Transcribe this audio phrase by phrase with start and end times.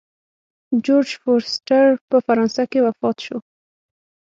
[0.85, 3.37] جورج فورسټر په فرانسه کې وفات شو.